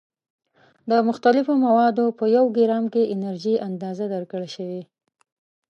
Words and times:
د 0.89 0.91
مختلفو 1.09 1.53
موادو 1.65 2.05
په 2.19 2.25
یو 2.35 2.45
ګرام 2.57 2.85
کې 2.93 3.11
انرژي 3.15 3.55
اندازه 3.67 4.05
درکړل 4.13 4.49
شوې. 4.55 4.81